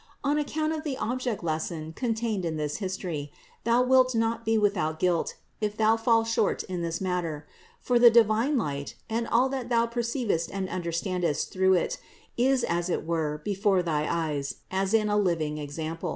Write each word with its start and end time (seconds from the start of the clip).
On 0.23 0.39
account 0.39 0.73
of 0.73 0.83
the 0.83 0.97
object 0.97 1.43
lesson 1.43 1.93
contained 1.93 2.43
in 2.43 2.57
this 2.57 2.77
history, 2.77 3.31
thou 3.65 3.83
wilt 3.83 4.15
not 4.15 4.43
be 4.43 4.57
without 4.57 4.97
guilt 4.99 5.35
if 5.61 5.77
thou 5.77 5.95
fall 5.95 6.23
short 6.23 6.63
in 6.63 6.81
this 6.81 6.99
matter; 6.99 7.45
for 7.79 7.99
the 7.99 8.09
divine 8.09 8.57
light, 8.57 8.95
and 9.11 9.27
all 9.27 9.47
that 9.49 9.69
thou 9.69 9.85
perceivest 9.85 10.49
and 10.51 10.67
under 10.69 10.91
standest 10.91 11.53
through 11.53 11.75
it, 11.75 11.99
is 12.35 12.63
as 12.63 12.89
it 12.89 13.05
were 13.05 13.43
before 13.45 13.83
thy 13.83 14.07
eyes, 14.09 14.55
as 14.71 14.95
in 14.95 15.07
a 15.07 15.15
living 15.19 15.59
example. 15.59 16.09